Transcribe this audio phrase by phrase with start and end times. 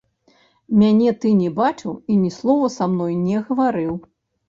[0.83, 3.93] Мяне ты не бачыў і ні слова са мной не гаварыў.